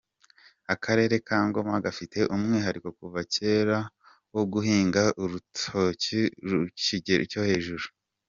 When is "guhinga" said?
4.51-5.01